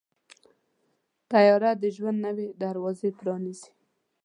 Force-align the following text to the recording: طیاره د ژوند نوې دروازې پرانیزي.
طیاره 1.31 1.71
د 1.81 1.83
ژوند 1.95 2.17
نوې 2.25 2.47
دروازې 2.63 3.09
پرانیزي. 3.19 3.69